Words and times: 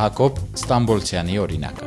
Հակոբ 0.00 0.38
Ստամբոլցյանի 0.56 1.34
օրինակը 1.42 1.86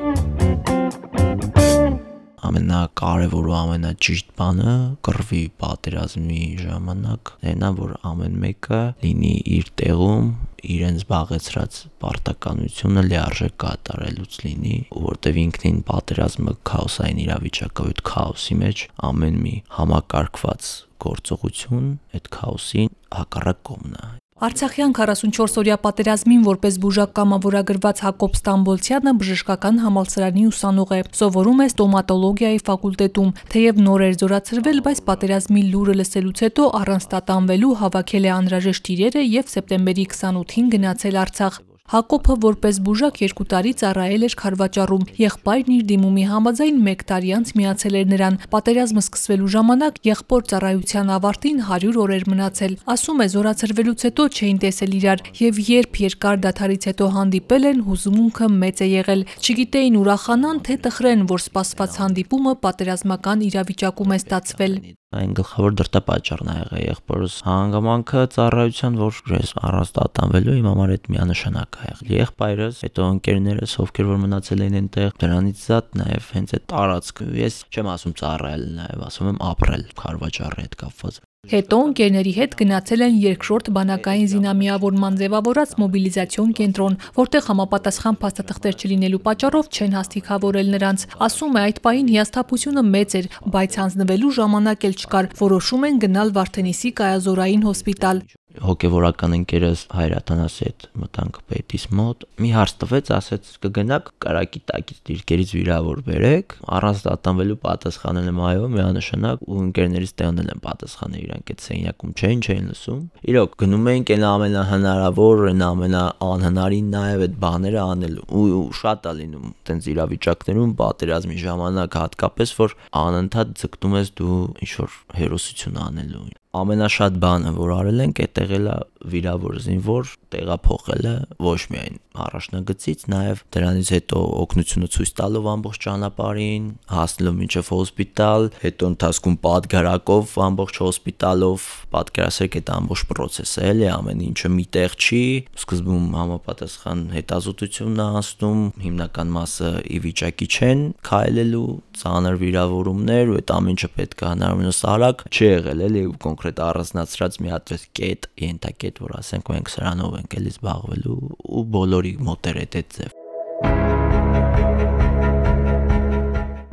ամենակարևոր 2.50 3.48
ու 3.50 3.56
ամենաճիշտ 3.58 4.28
բանը 4.38 4.76
կռվի 5.08 5.40
պատերազմի 5.64 6.44
ժամանակ 6.60 7.32
այնա 7.54 7.72
որ 7.80 7.96
ամեն 8.12 8.38
մեկը 8.44 8.82
լինի 9.02 9.34
իր 9.58 9.72
տեղում 9.82 10.30
իրեն 10.76 11.00
զբաղեցրած 11.02 11.80
պարտականությունը 12.06 13.04
լիարժեք 13.10 13.56
կատարելուց 13.66 14.38
լինի, 14.46 14.78
որտեվ 15.10 15.40
ինքնին 15.48 15.80
պատերազմը 15.90 16.58
քաոսային 16.70 17.24
իրավիճակը 17.26 17.88
այդ 17.90 18.04
քաոսի 18.14 18.60
մեջ 18.62 18.86
ամեն 19.10 19.40
մի 19.48 19.56
համակարգված 19.80 20.74
գործողություն 21.08 21.90
այդ 22.20 22.30
քաոսին 22.38 22.94
հակառակ 23.18 23.66
կողմն 23.72 23.98
է 24.04 24.13
Արցախյան 24.44 24.92
44-օրյա 24.98 25.76
պատերազմին 25.86 26.42
որպես 26.44 26.80
բուժակ 26.84 27.14
կամավորագրված 27.16 28.02
Հակոբ 28.04 28.36
Ստամբոլցյանը 28.40 29.14
բժշկական 29.22 29.80
համալսարանի 29.86 30.44
ուսանող 30.50 30.92
է։ 30.98 31.00
Սովորում 31.22 31.64
է 31.64 31.70
ստոմատոլոգիայի 31.72 32.62
ֆակուլտետում։ 32.68 33.34
Թեև 33.56 33.84
նոր 33.88 34.08
էր 34.12 34.22
զորացրվել, 34.28 34.86
բայց 34.92 35.04
պատերազմի 35.08 35.68
լուրը 35.72 36.00
լսելուց 36.04 36.48
հետո 36.48 36.72
առանց 36.84 37.12
տատանվելու 37.16 37.76
հավաքել 37.88 38.28
է 38.28 38.34
անհրաժեշտ 38.44 38.96
իրերը 38.98 39.30
եւ 39.32 39.54
սեպտեմբերի 39.56 40.12
28-ին 40.12 40.74
գնացել 40.76 41.24
Արցախ։ 41.24 41.64
Հակոբը 41.92 42.36
որպես 42.44 42.78
բուժակ 42.88 43.18
երկու 43.22 43.46
տարի 43.52 43.72
ծառայել 43.80 44.24
էր 44.26 44.36
Խարվաճառում։ 44.40 45.04
Եղբայրն 45.20 45.74
իր 45.76 45.84
դիմումի 45.90 46.24
համաձայն 46.30 46.78
1 46.94 47.04
տարի 47.10 47.34
անց 47.38 47.52
միացել 47.60 47.98
էր 48.00 48.08
նրան։ 48.14 48.38
Պատերազմը 48.54 49.04
սկսվելու 49.04 49.52
ժամանակ 49.56 50.00
եղբոր 50.08 50.48
ծառայության 50.54 51.12
ավարտին 51.18 51.60
100 51.68 52.00
օրեր 52.06 52.26
մնացել։ 52.34 52.74
Ասում 52.96 53.22
է 53.24 53.28
զորացրվելուց 53.36 54.08
հետո 54.08 54.28
չէին 54.32 54.64
տեսել 54.64 54.98
իրար 55.04 55.24
եւ 55.44 55.62
երբ 55.74 56.02
երկար 56.08 56.42
դաթարից 56.48 56.90
հետո 56.94 57.12
հանդիպել 57.20 57.70
են, 57.74 57.86
հուզմունքը 57.92 58.52
մեծ 58.64 58.84
է 58.84 58.90
եղել։ 58.94 59.28
Չգիտեին 59.44 60.02
ուրախանան 60.02 60.66
թե 60.72 60.82
տխրեն, 60.88 61.30
որ 61.36 61.48
սպասված 61.52 62.02
հանդիպումը 62.04 62.60
պատերազմական 62.64 63.48
իրավիճակում 63.52 64.14
է 64.14 64.22
ստացվել 64.24 64.76
այն 65.20 65.34
գլխավոր 65.40 65.76
դրտապատճառն 65.80 66.52
ա 66.54 66.56
եղել 66.60 66.84
եղբորս 66.84 67.36
հանգամանքը 67.48 68.24
ծառայության 68.36 68.98
որ 69.02 69.20
ես 69.34 69.54
առանց 69.70 69.92
տատանվելու 69.98 70.56
իմ 70.60 70.70
համար 70.72 70.94
այդ 70.96 71.10
միանշանակ 71.16 71.80
ա 71.80 71.90
եղել 71.90 72.14
եղբայրս 72.18 72.82
հետո 72.88 73.10
ընկերներս 73.18 73.76
ովքեր 73.84 74.10
որ 74.14 74.24
մնացել 74.24 74.66
էին 74.68 74.80
այնտեղ 74.84 75.14
դրանից 75.24 75.68
զատ 75.68 76.00
նաև 76.04 76.32
հենց 76.38 76.56
այդ 76.58 76.66
տարածքը 76.74 77.30
ես 77.44 77.60
չեմ 77.74 77.94
ասում 77.98 78.18
ծառայել 78.24 78.66
նաև 78.80 79.06
ասում 79.10 79.32
եմ 79.34 79.46
ապրել 79.54 79.88
քարվաճառի 80.04 80.68
հետ 80.68 80.82
կապված 80.84 81.24
Հետո 81.52 81.78
ընկերների 81.84 82.32
հետ 82.38 82.54
գնացել 82.56 83.02
են 83.04 83.16
երկրորդ 83.20 83.66
բանակային 83.76 84.28
զինամիավորման 84.32 85.18
ձևավորած 85.20 85.74
մոբիլիզացիոն 85.82 86.54
կենտրոն, 86.60 86.94
որտեղ 87.18 87.44
համապատասխան 87.50 88.20
փաստաթղթեր 88.22 88.78
չլինելու 88.80 89.20
պատճառով 89.26 89.68
չեն 89.76 89.98
հաստիքավորել 90.00 90.72
նրանց։ 90.76 91.04
Ասում 91.28 91.58
է, 91.60 91.64
այդ 91.68 91.82
պահին 91.84 92.14
հիասթափությունը 92.14 92.86
մեծ 92.94 93.18
էր, 93.20 93.28
բայց 93.60 93.78
հանձնվելու 93.84 94.32
ժամանակ 94.40 94.88
էլ 94.88 94.96
չկար։ 95.04 95.30
Որոշում 95.44 95.84
են 95.92 96.00
գնալ 96.08 96.34
Վարդենիսի 96.40 96.94
կայազորային 97.04 97.68
հոսպիտալ 97.68 98.24
հոգեվորական 98.62 99.34
ընկերս 99.40 99.84
Հայր 99.94 100.14
Աթանասի 100.20 100.66
հետ 100.68 100.86
մտանք 101.02 101.38
պետիս 101.50 101.86
մոտ։ 101.98 102.26
Մի 102.44 102.50
հարց 102.54 102.74
տվեց, 102.84 103.10
ասեց 103.18 103.50
կգնաք 103.64 104.12
կարակի 104.24 104.62
տակից 104.70 105.00
դիրքերից 105.10 105.54
վիրավոր 105.58 106.02
բերեք, 106.08 106.56
առանց 106.78 107.02
դատանվելու 107.08 107.58
պատասխանել 107.64 108.30
եմ 108.34 108.42
այո, 108.50 108.68
միանշանակ 108.74 109.44
ու 109.48 109.60
ընկերներից 109.64 110.14
տեղնել 110.22 110.52
եմ 110.54 110.62
պատասխանել 110.68 111.24
իրանք 111.24 111.54
այդ 111.54 111.64
սենյակում 111.64 112.14
չէին, 112.14 112.44
չէին 112.44 112.70
լսում։ 112.74 113.02
Իրոք 113.34 113.58
գնում 113.64 113.90
էինք 113.94 114.14
այն 114.14 114.28
ամենահնարավոր, 114.34 115.44
այն 115.54 115.66
ամենաանհնարին 115.70 116.94
նաև 116.94 117.26
այդ 117.28 117.36
բաները 117.44 117.82
անելու 117.84 118.28
ու 118.44 118.62
շատ 118.84 119.10
է 119.10 119.16
լինում 119.24 119.50
տենց 119.70 119.90
իրավիճակներում 119.94 120.78
պատերազմի 120.84 121.42
ժամանակ 121.48 122.00
հատկապես 122.04 122.56
որ 122.60 122.78
անընդհատ 123.04 123.58
ձգտում 123.64 124.00
ես 124.04 124.16
դու 124.20 124.40
ինչ 124.64 124.72
որ 124.84 124.98
հերոսություն 125.24 125.84
անելու 125.88 126.26
ամենաշատ 126.54 127.16
բանը, 127.24 127.52
որ 127.58 127.72
արել 127.80 128.04
ենք, 128.04 128.20
այդտեղ 128.24 128.52
էլա 128.60 128.76
վիրավոր 129.14 129.60
զինվոր 129.68 130.12
տեղափոխելը 130.34 131.14
ոչ 131.44 131.60
միայն 131.74 132.00
առաջնագծից, 132.14 133.04
նաև 133.10 133.42
դրանից 133.54 133.90
հետո 133.94 134.20
օգնությունը 134.44 134.90
ցույց 134.94 135.12
տալով 135.18 135.48
ամբողջ 135.54 135.80
ճանապարհին, 135.84 136.66
հասնելով 136.94 137.38
մինչև 137.40 137.72
հոսպիտալ, 137.74 138.48
հետո 138.64 138.90
ընթացքում 138.94 139.38
պատգարակով 139.44 140.36
ամբողջ 140.48 140.80
հոսպիտալով 140.84 141.66
պատկերացրեք 141.94 142.58
այդ 142.60 142.72
ամբողջ 142.74 143.06
process-ը, 143.14 143.64
էլի 143.74 143.88
ամեն 143.94 144.24
ինչը 144.28 144.52
միտեղ 144.54 144.98
չի, 145.04 145.24
սկզբում 145.64 146.06
համապատասխան 146.20 147.02
հետազոտությունն 147.18 148.04
է 148.04 148.08
անցնում, 148.22 148.62
հիմնական 148.84 149.34
մասը 149.34 149.72
ի 149.84 150.00
վիճակի 150.04 150.48
չեն 150.54 150.86
քայլելու, 151.10 151.66
ցաներ 152.04 152.40
վիրավորումներ 152.44 153.34
ու 153.34 153.38
այդ 153.42 153.54
ամեն 153.58 153.74
ինչը 153.74 153.90
պետք 153.98 154.24
է 154.24 154.30
հնարավորինս 154.34 154.80
արագ 154.94 155.26
չի 155.34 155.46
եղել, 155.50 155.84
էլի 155.88 156.04
կոնկրետ 156.24 156.62
առանձնացրած 156.68 157.38
մի 157.44 157.54
հատ 157.54 157.74
կետ, 157.98 158.28
ենթակետ, 158.44 158.93
որ 159.02 159.18
ասենք 159.24 159.52
մենք 159.54 159.74
սրանով 159.74 160.16
ենք 160.22 160.38
էլի 160.40 160.54
զբաղվելու 160.54 161.20
ու 161.58 161.66
բոլորի 161.74 162.14
մոտեր 162.30 162.62
է 162.64 162.66
այդ 162.74 162.96
ձև։ 162.98 163.20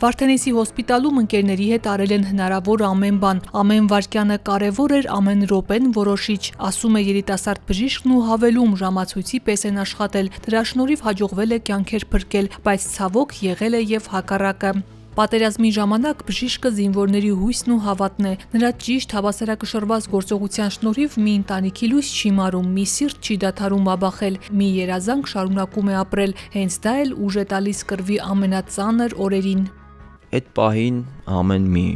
Վարդենիսի 0.01 0.53
հոսպիտալում 0.57 1.19
ընկերների 1.21 1.65
հետ 1.71 1.87
արել 1.93 2.13
են 2.15 2.23
հնարավոր 2.31 2.85
ամեն 2.87 3.17
բան։ 3.21 3.41
Ամեն 3.61 3.89
վարքյանը 3.91 4.39
կարևոր 4.47 4.95
էր, 4.97 5.09
ամեն 5.17 5.43
րոպեն 5.51 5.91
որոշիչ, 5.97 6.45
ասում 6.69 6.97
է 6.97 7.03
երիտասարդ 7.05 7.67
բժիշկն 7.69 8.15
ու 8.17 8.23
հավելում 8.31 8.73
ժամացույցի 8.81 9.43
պես 9.51 9.67
են 9.69 9.83
աշխատել։ 9.85 10.33
Դրա 10.47 10.63
շնորհիվ 10.71 11.05
հաջողվել 11.11 11.53
է 11.53 11.61
կյանքեր 11.69 12.09
փրկել, 12.17 12.51
բայց 12.65 12.89
ցավոք 12.97 13.37
եղել 13.51 13.77
է 13.77 13.83
եւ 13.93 14.09
հակառակը։ 14.17 14.73
Պատերազմի 15.21 15.71
ժամանակ 15.77 16.21
բժիշկը 16.25 16.71
զինվորների 16.77 17.31
հույսն 17.37 17.73
ու 17.75 17.81
հավատն 17.85 18.29
է։ 18.29 18.31
Նրա 18.55 18.69
ճիշտ 18.85 19.11
հավասարակշռված 19.17 20.07
գործողության 20.15 20.73
շնորհիվ 20.77 21.19
մի 21.25 21.35
ընտանիքի 21.41 21.91
լույս 21.91 22.13
չի 22.17 22.31
մարում, 22.39 22.71
մի 22.77 22.85
սիրտ 22.93 23.29
չի 23.29 23.37
դադարում 23.43 23.91
աբախել, 23.97 24.39
մի 24.63 24.69
երազանք 24.79 25.29
շարունակում 25.35 25.93
է 25.93 25.99
ապրել։ 26.01 26.35
Հենց 26.57 26.81
դա 26.89 26.95
էլ 27.05 27.13
ուժ 27.29 27.37
է 27.37 27.45
տալիս 27.53 27.85
կրվի 27.93 28.19
ամենածանր 28.31 29.19
օրերին 29.29 29.63
այդ 30.31 30.51
պահին 30.57 30.99
ամեն 31.37 31.65
մի 31.75 31.87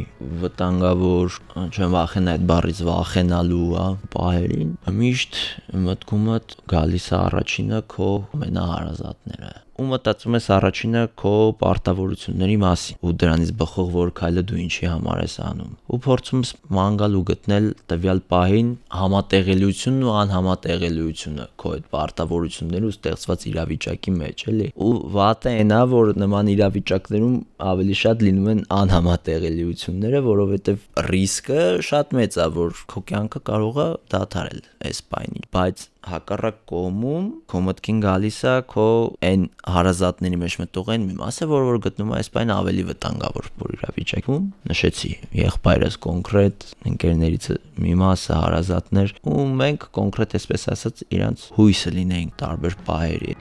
վտանգավոր 0.45 1.37
չեմ 1.71 1.93
վախենա 1.95 2.33
այդ 2.35 2.47
բառից 2.51 2.81
վախենալու 2.91 3.67
ա 3.79 3.85
պահերին 4.19 4.73
միշտ 5.01 5.43
մտքումդ 5.89 6.57
գալիս 6.75 7.13
է 7.13 7.19
առաջինը 7.25 7.85
քո 7.95 8.09
ամենահարազատները 8.35 9.64
ու 9.75 9.85
մտածում 9.89 10.35
ես 10.37 10.45
առաջինը 10.55 11.01
քո 11.19 11.31
պարտավորությունների 11.59 12.53
մասին 12.61 12.99
ու 13.03 13.13
դրանից 13.21 13.49
բխող 13.59 13.89
որ 13.95 14.11
քայլը 14.19 14.43
դու 14.51 14.59
ինչի 14.65 14.87
համար 14.91 15.21
ես 15.25 15.35
անում 15.45 15.73
ու 15.95 15.99
փորձում 16.05 16.43
ես 16.45 16.51
մանգալ 16.77 17.17
ու 17.19 17.23
գտնել 17.29 17.67
տվյալ 17.91 18.21
պահին 18.33 18.69
համատեղելիությունն 18.99 20.05
ու 20.05 20.13
անհամատեղելիությունը 20.21 21.47
քո 21.63 21.73
այդ 21.75 21.89
պարտավորությունների 21.95 22.89
ու 22.89 22.93
ստեղծված 22.95 23.45
իրավիճակի 23.51 24.15
մեջ 24.15 24.45
էլի 24.53 24.69
ու 24.85 24.93
վատը 25.15 25.55
այնա 25.65 25.81
որ 25.95 26.13
նման 26.23 26.53
իրավիճակներում 26.55 27.35
ավելի 27.75 27.99
շատ 28.05 28.25
լինում 28.29 28.49
են 28.55 28.63
անհամատեղելիությունները 28.79 30.23
որովհետև 30.29 30.87
ռիսկը 31.11 31.61
շատ 31.89 32.15
մեծ 32.21 32.39
է 32.45 32.47
որ 32.55 32.79
քո 32.95 33.05
կյանքը 33.11 33.43
կարող 33.51 33.83
է 33.85 33.89
դադարել 34.15 34.63
այս 34.85 35.03
պահին 35.11 35.45
բայց 35.55 35.85
հակառակ 36.09 36.57
կողմում 36.71 37.27
քո 37.51 37.61
մտքին 37.65 38.01
գալիս 38.05 38.39
է 38.51 38.53
քո 38.71 38.85
այն 39.29 39.45
հարազատների 39.75 40.39
մեջ 40.43 40.57
մտող 40.61 40.91
այն 40.95 41.07
մի 41.09 41.17
մասը, 41.21 41.47
որ 41.51 41.65
որ 41.69 41.79
գտնում 41.85 42.13
է 42.13 42.19
այս 42.19 42.31
բանը 42.35 42.55
ավելի 42.55 42.85
վտանգավոր 42.91 43.49
որ 43.63 43.73
իրավիճակում 43.79 44.45
նշեցի 44.71 45.11
եղբայրս 45.41 45.99
կոնկրետ 46.05 46.69
ընկերներից 46.91 47.49
մի 47.85 47.97
մասը 48.03 48.39
հարազատներ 48.43 49.17
ու 49.33 49.49
մենք 49.65 49.89
կոնկրետ 49.99 50.37
այսպես 50.41 50.69
ասած 50.75 51.03
իրանց 51.15 51.49
հույսը 51.59 51.97
լինեինք 51.99 52.39
տարբեր 52.45 52.79
պահերի 52.89 53.37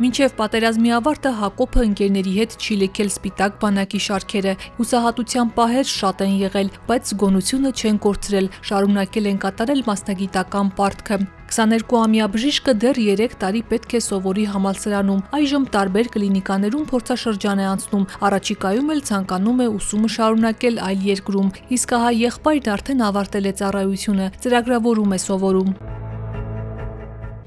Մինչև 0.00 0.30
պատերազմի 0.32 0.92
ավարտը 0.96 1.30
Հակոբը 1.36 1.82
ընկերների 1.84 2.30
հետ 2.32 2.54
չի 2.56 2.76
լքել 2.80 3.10
սպիտակ 3.10 3.58
բանակի 3.60 3.98
շարքերը։ 4.00 4.54
Հուսահատության 4.78 5.50
պահեր 5.58 5.90
շատ 5.90 6.22
են 6.24 6.32
եղել, 6.40 6.70
բայց 6.86 7.10
զգոնությունը 7.10 7.72
չեն 7.76 7.98
կորցրել, 8.06 8.48
շարունակել 8.70 9.28
են 9.28 9.42
կատարել 9.44 9.84
մասնագիտական 9.90 10.72
պարտքը։ 10.80 11.20
22-ամյա 11.50 12.30
բժիշկը 12.32 12.74
դեռ 12.80 13.02
3 13.10 13.36
տարի 13.44 13.62
պետք 13.74 13.94
է 13.98 14.02
սովորի 14.08 14.48
համալսարանում։ 14.56 15.22
Այժմ 15.36 15.68
տարբեր 15.76 16.10
կլինիկաներում 16.16 16.90
փորձաշրջան 16.96 17.60
է 17.60 17.70
անցնում։ 17.74 18.10
Առաջիկայում 18.30 18.92
էլ 18.96 19.06
ցանկանում 19.10 19.64
է 19.66 19.70
ուսումը 19.76 20.12
շարունակել 20.16 20.84
այլ 20.88 21.08
երկրում։ 21.12 21.54
Իսկ 21.76 21.96
ահա 22.00 22.10
եղբայրն 22.24 22.74
արդեն 22.78 23.08
ավարտել 23.10 23.50
է 23.50 23.56
ծառայությունը, 23.60 24.34
ծրագրավորում 24.46 25.18
է 25.18 25.24
սովորում։ 25.28 25.74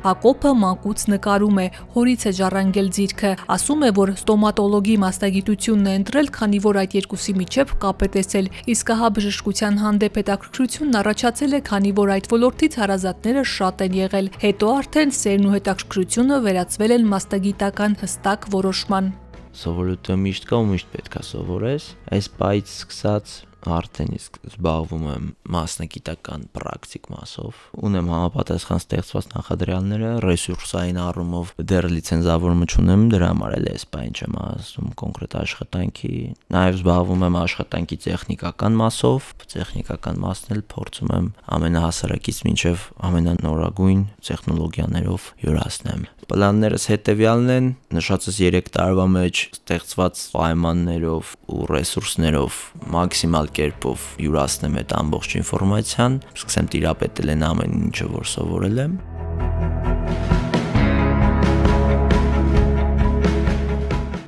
Հակոբը 0.04 0.52
մանկուց 0.60 1.04
նկարում 1.14 1.60
է, 1.64 1.68
հորից 1.94 2.24
է 2.28 2.32
ժառանգել 2.40 2.90
ձիրքը, 2.98 3.32
ասում 3.56 3.84
է, 3.88 3.92
որ 4.00 4.10
ստոմատոլոգի 4.14 4.96
մասնագիտությունն 5.04 5.88
է 5.88 5.94
ընտրել, 6.00 6.28
քանի 6.38 6.60
որ 6.66 6.80
այդ 6.84 6.96
երկուսի 7.00 7.34
միջև 7.40 7.72
կապ 7.84 8.04
է 8.04 8.10
տեսել, 8.18 8.50
իսկ 8.74 8.92
ահա 8.94 9.10
բժշկության 9.18 9.80
հանդեպ 9.84 10.20
հետաքրքրությունն 10.20 11.00
առաջացել 11.04 11.54
է, 11.54 11.62
քանի 11.72 11.92
որ 12.04 12.14
այդ 12.20 12.28
ոլորտից 12.34 12.78
հարազատները 12.84 13.44
շատ 13.54 13.86
են 13.88 13.98
եղել։ 14.04 14.28
Հետո 14.44 14.74
արդեն 14.84 15.16
սերն 15.24 15.48
ու 15.48 15.56
հետաքրքրությունը 15.56 16.42
վերածվել 16.44 16.96
են 17.00 17.10
մասնագիտական 17.14 17.98
հստակ 18.04 18.52
որոշման։ 18.60 19.10
Սովորույթը 19.54 20.16
միշտ 20.28 20.46
կա 20.50 20.60
ու 20.60 20.70
միշտ 20.74 20.94
պետքա 20.98 21.26
սովորես։ 21.30 21.90
Այս 22.18 22.30
բայից 22.42 22.72
սկսած 22.74 23.34
արդեն 23.74 24.12
իսկ 24.18 24.40
զբաղվում 24.50 25.06
եմ 25.14 25.26
մասնագիտական 25.56 26.46
պրակտիկ 26.58 27.10
մասով։ 27.14 27.62
Ունեմ 27.88 28.10
համապատասխան 28.14 28.82
ստեղծված 28.84 29.28
նախադրյալները, 29.34 30.12
ռեսուրսային 30.26 31.00
առումով 31.04 31.54
դեռ 31.72 31.88
լիցենզավորումը 31.94 32.68
չունեմ, 32.74 33.06
դրա 33.14 33.30
համար 33.34 33.56
էլ 33.60 33.70
էս 33.74 33.86
բան 33.94 34.18
չեմ 34.18 34.38
ասում 34.44 34.90
կոնկրետ 35.04 35.38
աշխատանքի։ 35.44 36.14
Նաև 36.54 36.80
զբաղվում 36.80 37.26
եմ 37.30 37.38
աշխատանքի 37.44 38.00
տեխնիկական 38.04 38.78
մասով, 38.84 39.30
տեխնիկական 39.54 40.20
մասն 40.24 40.58
էլ 40.58 40.64
փորձում 40.74 41.14
եմ 41.14 41.30
ամենահասարակից 41.58 42.44
մինչև 42.48 42.86
ամենանորագույն 43.10 44.04
տեխնոլոգիաներով 44.28 45.30
յուրացնեմ։ 45.44 46.06
Պլաններս 46.24 46.86
հետևյալն 46.90 47.50
են՝ 47.54 47.66
նշածս 47.94 48.38
3 48.40 48.70
տարվա 48.74 49.06
մեջ 49.14 49.42
ստեղծված 49.58 50.22
պայմաններով 50.34 51.32
ու 51.54 51.66
ռեսուրսներով 51.74 52.60
մաքսիմալ 52.96 53.50
կերպով 53.58 54.06
յուրացնեմ 54.24 54.78
այդ 54.84 54.94
ամբողջ 55.00 55.36
ինֆորմացիան, 55.40 56.20
սկսեմ 56.34 56.70
տիրապետել 56.74 57.34
այն 57.34 57.48
ամեն 57.50 57.76
ինչը, 57.84 58.08
որ 58.14 58.30
սովորել 58.34 58.84
եմ։ 58.84 59.02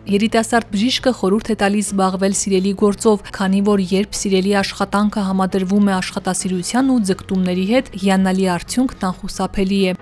Երիտասարդ 0.06 0.68
բժիշկը 0.70 1.12
խորհուրդ 1.18 1.48
է 1.50 1.56
տալիս 1.60 1.88
զբաղվել 1.90 2.36
սիրելի 2.38 2.74
գործով, 2.78 3.24
քանի 3.36 3.62
որ 3.66 3.82
երբ 3.90 4.18
սիրելի 4.20 4.52
աշխատանքը 4.62 5.24
համադրվում 5.30 5.90
է 5.90 5.96
աշխատասիրության 5.96 6.92
ու 6.94 7.00
ձգտումների 7.10 7.66
հետ, 7.72 7.90
հիանալի 8.06 8.46
արդյունքն 8.56 9.08
անխուսափելի 9.10 9.80
է 9.90 9.96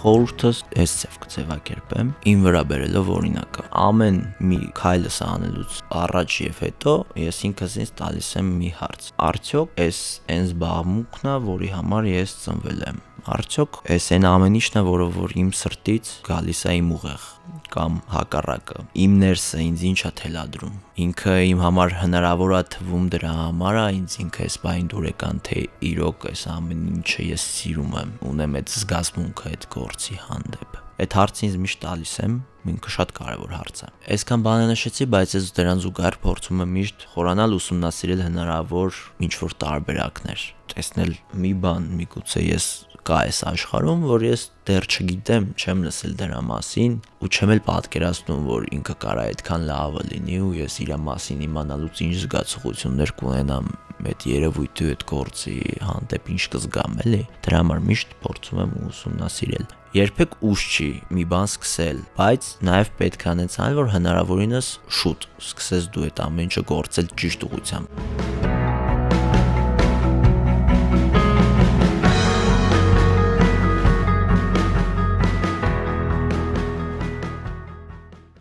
խորհուրդս 0.00 0.60
այս 0.80 0.92
ձև 1.00 1.16
կձևակերպեմ 1.24 2.12
իմ 2.30 2.44
վրա 2.46 2.62
բերելով 2.70 3.10
օրինակը 3.16 3.64
ամեն 3.84 4.20
մի 4.50 4.60
քայլս 4.80 5.18
անելուց 5.26 5.76
առաջ 6.00 6.38
եւ 6.46 6.62
հետո 6.64 6.94
ես 7.20 7.42
ինքս 7.50 7.76
ինձ 7.84 7.92
տալիս 8.00 8.30
եմ 8.40 8.50
մի 8.62 8.72
հարց. 8.80 9.10
Արդյոք 9.28 9.84
այս 9.84 10.00
այն 10.32 10.48
զբաղմունքն 10.48 11.30
է 11.34 11.36
որի 11.50 11.70
համար 11.76 12.10
ես 12.14 12.36
ծնվել 12.46 12.82
եմ 12.88 13.06
արդյոք 13.28 13.78
այս 13.92 14.06
այն 14.16 14.26
ամեն 14.30 14.56
ինչն 14.60 14.78
է 14.80 14.82
որը 14.86 15.06
որ 15.16 15.34
իմ 15.40 15.50
սրտից 15.60 16.12
գալիս 16.24 16.60
է 16.70 16.74
իմ 16.80 16.92
ուղեղ 16.96 17.26
կամ 17.74 17.98
հակառակը 18.14 18.84
իմ 19.04 19.18
ներսը 19.20 19.60
ինձ 19.66 19.84
ինչա 19.90 20.10
թելադրում 20.20 20.78
ինքը 21.00 21.34
իմ 21.50 21.60
համար 21.64 21.94
հնարավոր 22.00 22.52
է 22.56 22.60
թվում 22.74 23.06
դրա 23.14 23.32
համար 23.38 23.78
է 23.80 23.84
ինձ 23.96 24.16
ինքը 24.24 24.44
այս 24.46 24.56
բային 24.64 24.90
դուրեկան 24.92 25.40
թե 25.48 25.64
իրոք 25.90 26.26
այս 26.30 26.42
ամեն 26.54 26.84
ինչը 26.90 27.26
ես 27.30 27.46
սիրում 27.56 27.96
եմ 28.00 28.12
ունեմ 28.30 28.56
այդ 28.60 28.72
զգացմունքը 28.74 29.50
այդ 29.50 29.66
գործի 29.76 30.16
հանդեպ 30.26 30.78
այդ 31.00 31.16
հարցին 31.16 31.48
ինձ 31.48 31.58
միշտ 31.64 31.80
տալիս 31.84 32.14
եմ 32.20 32.34
ինքը 32.70 32.92
շատ 32.92 33.12
կարևոր 33.16 33.52
հարց 33.56 33.78
է 33.80 33.88
այսքան 34.16 34.42
բանը 34.44 34.66
նշեցի 34.70 35.06
բայց 35.14 35.34
ես 35.38 35.46
դրան 35.56 35.80
զուգահեռ 35.84 36.16
փորձում 36.24 36.60
եմ 36.64 36.74
միշտ 36.76 37.06
խորանալ 37.14 37.56
ուսումնասիրել 37.56 38.24
հնարավոր 38.26 38.98
ինչ 39.24 39.32
որ 39.40 39.54
տարբերակներ 39.64 40.44
տեսնել 40.74 41.14
մի 41.40 41.52
բան 41.64 41.88
միգուցե 42.00 42.44
ես 42.50 42.66
կա 43.08 43.18
այս 43.26 43.38
աշխարհում, 43.50 44.06
որ 44.10 44.24
ես 44.28 44.46
դեռ 44.70 44.88
չգիտեմ, 44.90 45.46
չեմ 45.60 45.84
լսել 45.86 46.16
դրա 46.20 46.40
մասին 46.50 46.96
ու 47.20 47.30
չեմ 47.30 47.54
էլ 47.56 47.62
պատկերացնում, 47.70 48.48
որ 48.50 48.66
ինքը 48.78 48.96
կարա 49.04 49.28
այդքան 49.30 49.68
լավը 49.70 50.02
լինի 50.10 50.40
ու 50.46 50.56
ես 50.60 50.80
իր 50.84 50.96
մասին 51.10 51.46
իմանալուց 51.50 52.02
ինչ 52.06 52.16
զգացողություններ 52.24 53.14
կունենամ 53.20 53.72
այդ 54.08 54.24
երևույթի 54.30 54.86
այդ 54.90 55.04
գործի 55.10 55.56
հանդեպ 55.84 56.30
ինչ 56.34 56.40
կզգամ 56.54 56.96
էլի 57.04 57.20
դրա 57.46 57.60
համար 57.60 57.82
միշտ 57.90 58.16
փորձում 58.24 58.62
եմ 58.64 58.74
ուսումնասիրել 58.88 59.68
երբեք 59.98 60.36
ուշ 60.50 60.66
չի 60.70 60.88
մի 61.18 61.28
բան 61.34 61.48
սկսել 61.50 62.02
բայց 62.16 62.50
նաև 62.70 62.92
պետք 63.02 63.26
է 63.26 63.30
անեցնել 63.34 63.78
որ 63.80 63.94
հնարավորինս 63.98 64.74
շուտ 65.00 65.30
սկսես 65.50 65.88
դու 65.96 66.10
այդ 66.10 66.26
ամեն 66.30 66.50
ինչը 66.50 66.68
գործել 66.74 67.16
ճիշտ 67.20 67.48
ուղղությամբ 67.50 68.29